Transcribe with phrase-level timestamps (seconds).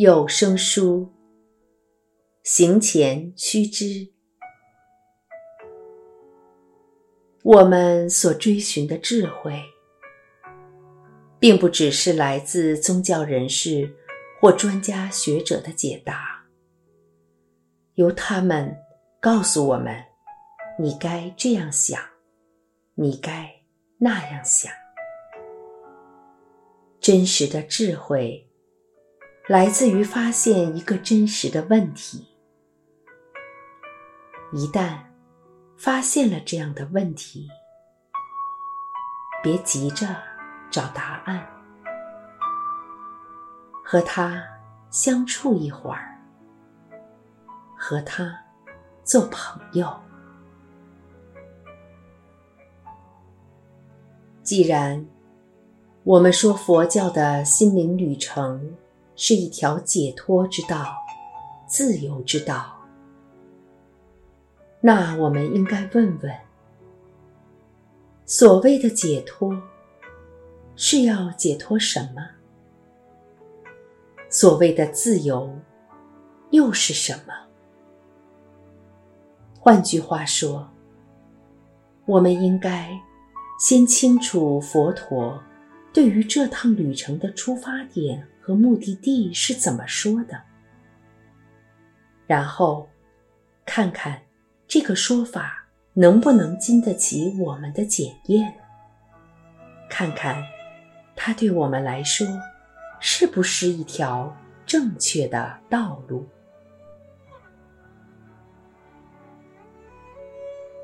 [0.00, 1.12] 有声书，
[2.44, 4.08] 行前须知。
[7.42, 9.60] 我们所追寻的智慧，
[11.40, 13.92] 并不只是来自宗教人士
[14.40, 16.46] 或专家学者的解答，
[17.94, 18.72] 由他们
[19.18, 20.00] 告诉我们：
[20.78, 22.00] 你该这样想，
[22.94, 23.52] 你该
[23.98, 24.72] 那样想。
[27.00, 28.47] 真实的智慧，
[29.48, 32.28] 来自于发现一个真实的问题。
[34.52, 34.98] 一旦
[35.74, 37.48] 发现了这样的问题，
[39.42, 40.06] 别急着
[40.70, 41.48] 找答案，
[43.82, 44.42] 和他
[44.90, 46.20] 相处一会儿，
[47.74, 48.38] 和他
[49.02, 49.98] 做朋友。
[54.42, 55.06] 既然
[56.04, 58.76] 我们说佛教的心灵旅程
[59.20, 60.94] 是一条解脱之道、
[61.66, 62.78] 自由之道。
[64.80, 66.32] 那我们应该问问：
[68.24, 69.60] 所谓的解脱，
[70.76, 72.24] 是要解脱什么？
[74.30, 75.52] 所谓的自由，
[76.50, 77.34] 又是什么？
[79.58, 80.70] 换句话说，
[82.06, 82.96] 我们应该
[83.58, 85.42] 先清楚佛陀
[85.92, 90.40] 对于这趟旅程的出发点和目的地是怎么说的，
[92.26, 92.88] 然后
[93.66, 94.22] 看看。
[94.66, 98.54] 这个说法能不能经得起我们的检验？
[99.88, 100.42] 看看，
[101.14, 102.26] 它对我们来说
[103.00, 104.34] 是不是一条
[104.66, 106.26] 正确的道路？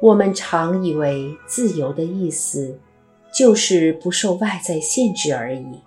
[0.02, 2.78] 我们常以为自由的意思
[3.32, 5.82] 就是不受外在限制而已，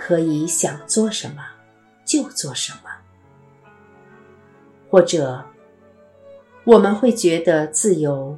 [0.00, 1.44] 可以想做什么
[2.04, 2.90] 就做什么，
[4.88, 5.44] 或者。
[6.64, 8.36] 我们会觉得自由，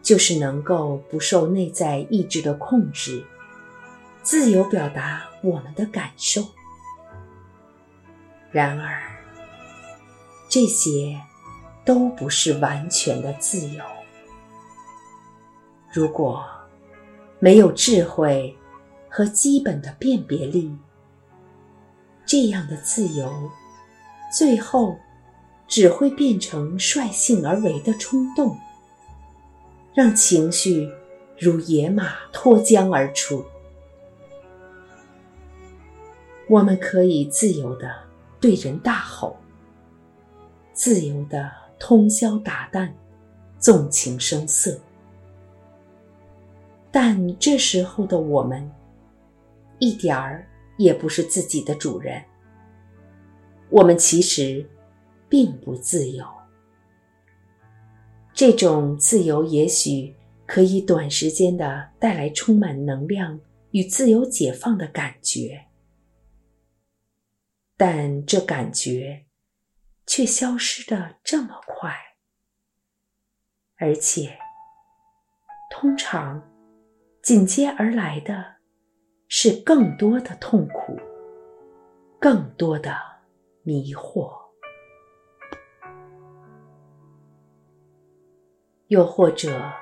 [0.00, 3.22] 就是能够不受内在意志的控制，
[4.22, 6.42] 自由表达我们的感受。
[8.50, 8.98] 然而，
[10.48, 11.20] 这些
[11.84, 13.84] 都不是完全的自由。
[15.92, 16.42] 如果
[17.38, 18.56] 没有智慧
[19.10, 20.74] 和基本的辨别力，
[22.24, 23.50] 这样的自由，
[24.32, 24.96] 最后。
[25.72, 28.58] 只会变成率性而为的冲动，
[29.94, 30.90] 让情绪
[31.38, 33.44] 如野马脱缰而出。
[36.48, 37.88] 我们可以自由的
[38.40, 39.36] 对人大吼，
[40.72, 41.48] 自由的
[41.78, 42.90] 通宵达旦，
[43.60, 44.76] 纵情声色，
[46.90, 48.68] 但这时候的我们，
[49.80, 50.48] 一点儿
[50.78, 52.22] 也不是自己的主人。
[53.68, 54.64] 我们其实。
[55.30, 56.26] 并不自由。
[58.34, 60.12] 这种自由也许
[60.44, 65.66] 可以短时间的带来充满能量与自由解放的感觉，
[67.76, 69.26] 但这感觉
[70.04, 71.94] 却消失的这么快，
[73.76, 74.36] 而且
[75.70, 76.42] 通常
[77.22, 78.56] 紧接而来的
[79.32, 80.98] 是更多的痛苦，
[82.18, 82.92] 更多的
[83.62, 84.28] 迷惑。
[88.88, 89.72] 又或者，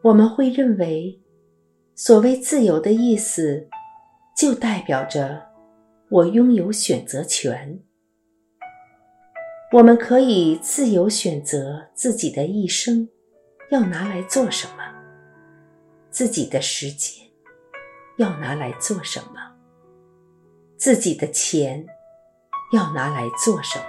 [0.00, 1.20] 我们会认为，
[1.96, 3.68] 所谓自由的意思，
[4.36, 5.48] 就代表着
[6.08, 7.82] 我拥有选择权。
[9.72, 13.08] 我们可以自由选择自己的一生
[13.72, 14.84] 要拿来做什么，
[16.10, 17.28] 自己的时间
[18.20, 19.40] 要拿来做什么，
[20.76, 21.86] 自己的钱
[22.70, 23.84] 要拿来做什么，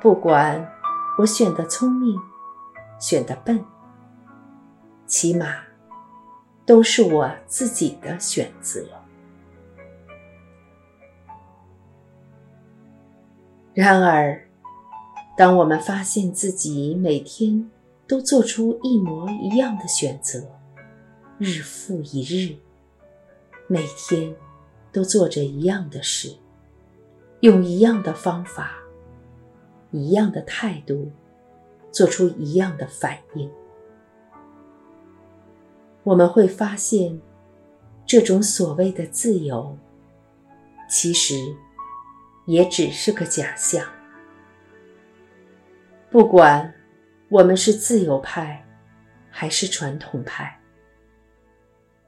[0.00, 0.70] 不管。
[1.16, 2.20] 我选的聪明，
[2.98, 3.64] 选的笨，
[5.06, 5.46] 起码
[6.66, 8.84] 都是我自己的选择。
[13.74, 14.44] 然而，
[15.36, 17.70] 当我们发现自己每天
[18.08, 20.42] 都做出一模一样的选择，
[21.38, 22.56] 日复一日，
[23.66, 24.34] 每天
[24.92, 26.36] 都做着一样的事，
[27.40, 28.78] 用一样的方法。
[29.90, 31.12] 一样的态度，
[31.92, 33.48] 做出一样的反应，
[36.02, 37.20] 我们会发现，
[38.04, 39.78] 这种所谓的自由，
[40.90, 41.36] 其实
[42.46, 43.86] 也只是个假象。
[46.10, 46.74] 不管
[47.28, 48.66] 我们是自由派，
[49.30, 50.60] 还是传统派，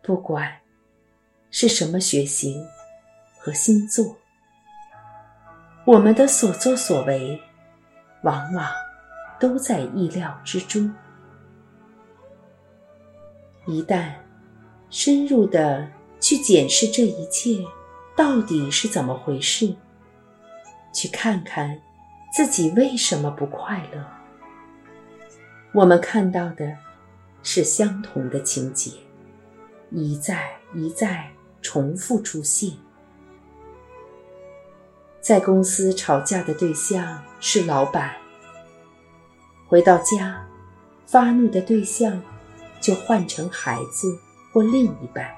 [0.07, 0.59] 不管
[1.51, 2.65] 是什么血型
[3.37, 4.17] 和星座。
[5.85, 7.43] 我们的所作所为，
[8.23, 8.71] 往往
[9.41, 10.95] 都在意料之中。
[13.67, 14.13] 一旦
[14.91, 15.89] 深入的
[16.21, 17.59] 去检视这一切
[18.15, 19.75] 到底是怎么回事，
[20.95, 21.81] 去看看
[22.33, 24.07] 自己为什么不快乐，
[25.73, 26.77] 我们看到的
[27.43, 28.93] 是相同的情节，
[29.97, 31.29] 一再一再
[31.61, 32.71] 重复出现。
[35.21, 38.15] 在公司吵架的对象是老板，
[39.67, 40.47] 回到家
[41.07, 42.23] 发怒的对象。
[42.79, 44.17] 就换成孩子
[44.53, 45.29] 或另一半，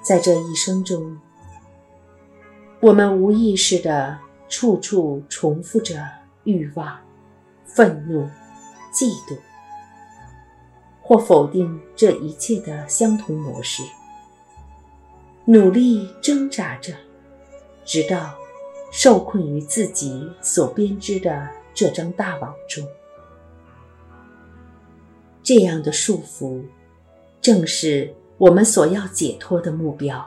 [0.00, 1.20] 在这一生中，
[2.80, 4.16] 我们无意识的
[4.48, 6.08] 处处重复着
[6.44, 6.98] 欲望、
[7.66, 8.22] 愤怒、
[8.94, 9.36] 嫉妒，
[11.02, 13.82] 或否定这一切的相同模式，
[15.44, 16.94] 努力挣扎着，
[17.84, 18.34] 直到
[18.92, 22.86] 受困于自己所编织的这张大网中。
[25.42, 26.62] 这样的束缚，
[27.40, 30.24] 正是我们所要解脱的目标。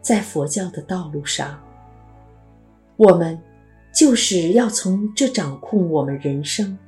[0.00, 1.62] 在佛教的道路上，
[2.96, 3.38] 我们
[3.94, 6.78] 就是要从这掌控我们人生、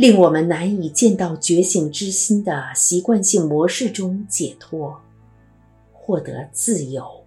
[0.00, 4.98] 令我们难以见到觉醒之心的习惯性模式中解脱，
[5.92, 7.26] 获得自由。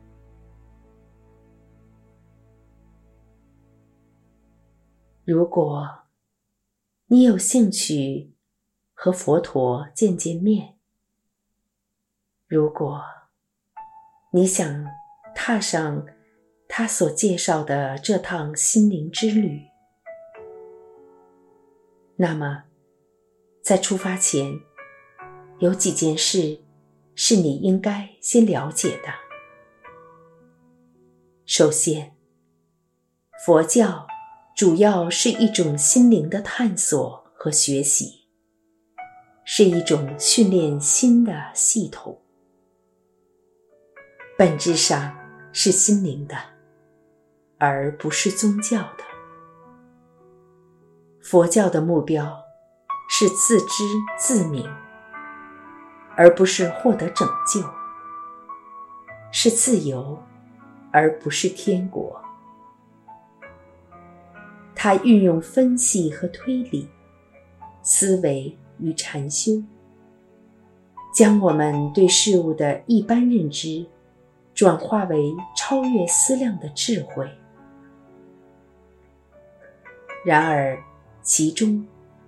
[5.24, 5.88] 如果
[7.06, 8.34] 你有兴趣，
[8.96, 10.74] 和佛陀见见面。
[12.48, 13.04] 如果
[14.32, 14.88] 你想
[15.36, 16.08] 踏上
[16.68, 19.62] 他所介绍的这趟心灵之旅，
[22.16, 22.64] 那么
[23.62, 24.60] 在出发前，
[25.60, 26.60] 有几件事
[27.16, 29.14] 是你应该先了解的。
[31.46, 32.16] 首先，
[33.46, 34.08] 佛教
[34.56, 38.24] 主要是一种心灵的探索和学习。
[39.46, 42.18] 是一种训练心的系统，
[44.38, 45.14] 本质上
[45.52, 46.38] 是心灵的，
[47.58, 49.04] 而不是宗教的。
[51.24, 52.44] 佛教的目标
[53.10, 53.84] 是自知
[54.20, 54.70] 自明，
[56.16, 57.62] 而不是获得拯救；
[59.32, 60.22] 是自由，
[60.92, 62.22] 而不是天国。
[64.76, 66.88] 它运用分析和推理
[67.82, 68.56] 思维。
[68.80, 69.64] 与禅修，
[71.14, 73.86] 将我们对事物的一般认知，
[74.54, 77.30] 转化为超越思量的智慧。
[80.26, 80.78] 然而，
[81.24, 81.84] 其中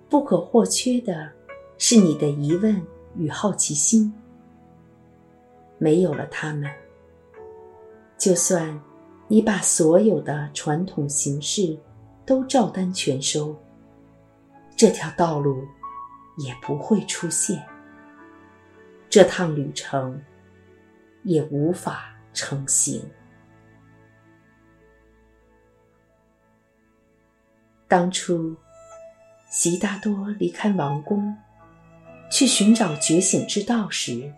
[0.09, 1.31] 不可或缺的
[1.77, 2.81] 是你的疑问
[3.15, 4.11] 与好奇心。
[5.77, 6.67] 没有了他们，
[8.17, 8.81] 就算
[9.27, 11.77] 你把所有的传统形式
[12.25, 13.55] 都照单全收，
[14.75, 15.63] 这条道路。
[16.37, 17.65] 也不会出现，
[19.09, 20.21] 这趟旅程
[21.23, 23.01] 也无法成行。
[27.87, 28.53] 当初，
[29.55, 31.33] 悉达多离开王宫，
[32.29, 34.33] 去寻找觉醒之道时，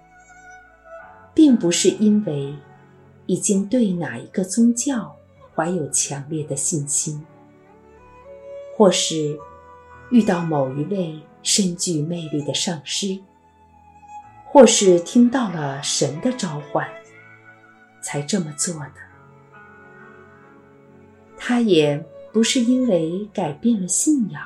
[1.33, 2.53] 并不是因为
[3.25, 5.17] 已经对哪一个宗教
[5.55, 7.25] 怀有强烈的信心，
[8.75, 9.35] 或是
[10.11, 11.19] 遇到某一位。
[11.43, 13.17] 深具魅力的上师，
[14.43, 16.85] 或是听到了神的召唤，
[18.01, 18.93] 才这么做的。
[21.37, 24.43] 他也不是因为改变了信仰，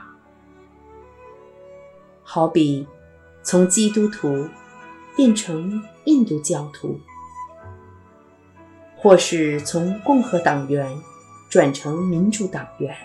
[2.33, 2.87] 好比
[3.43, 4.47] 从基督徒
[5.17, 6.97] 变成印度教徒，
[8.95, 10.97] 或是从共和党员
[11.49, 12.95] 转成民主党员，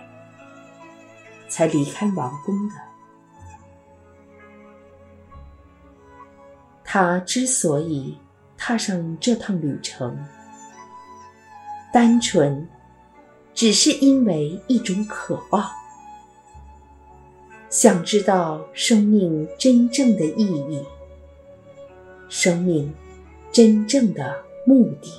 [1.49, 2.75] 才离开王宫的。
[6.85, 8.17] 他之所以
[8.57, 10.17] 踏上这趟旅程，
[11.93, 12.65] 单纯
[13.55, 15.69] 只是因为一种渴望，
[17.69, 20.83] 想知道生命真正的意义，
[22.29, 22.93] 生命
[23.53, 25.13] 真正的目的。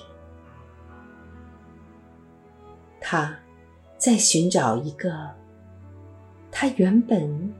[3.00, 3.38] 他
[3.98, 5.30] 在寻找一个
[6.52, 7.54] 他原本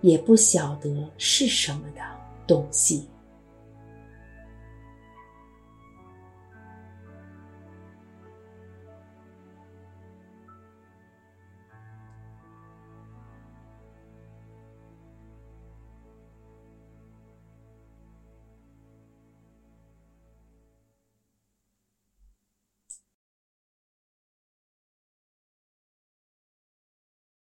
[0.00, 2.00] 也不晓得是什么的
[2.46, 3.08] 东西。